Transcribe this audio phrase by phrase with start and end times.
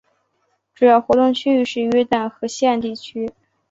[0.73, 3.29] 主要活动区域是约旦河西岸地区。